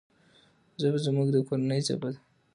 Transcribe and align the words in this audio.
ژبه 0.81 0.99
زموږ 1.05 1.27
د 1.31 1.37
کورنی 1.47 1.79
ژبه 1.87 2.09
ده. 2.13 2.19